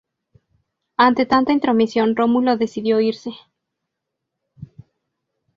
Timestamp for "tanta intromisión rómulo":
1.27-2.57